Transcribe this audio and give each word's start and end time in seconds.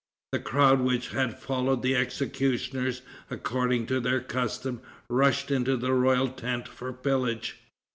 The 0.31 0.39
crowd 0.39 0.79
which 0.81 1.09
had 1.09 1.37
followed 1.39 1.83
the 1.83 1.95
executioners, 1.95 3.03
according 3.29 3.85
to 3.85 3.99
their 3.99 4.19
custom 4.19 4.81
rushed 5.11 5.51
into 5.51 5.77
the 5.77 5.93
royal 5.93 6.29
tent 6.29 6.67
for 6.67 6.91
pillage. 6.91 7.59